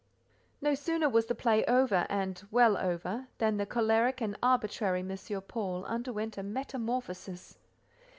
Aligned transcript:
No 0.61 0.73
sooner 0.73 1.07
was 1.07 1.27
the 1.27 1.35
play 1.35 1.63
over, 1.65 2.07
and 2.09 2.41
well 2.49 2.75
over, 2.75 3.27
than 3.37 3.57
the 3.57 3.67
choleric 3.67 4.19
and 4.19 4.35
arbitrary 4.41 5.01
M. 5.01 5.41
Paul 5.43 5.85
underwent 5.85 6.39
a 6.39 6.41
metamorphosis. 6.41 7.59